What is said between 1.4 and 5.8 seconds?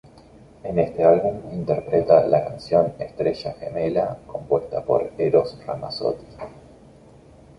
interpreta la canción "Estrella Gemela", compuesta por Eros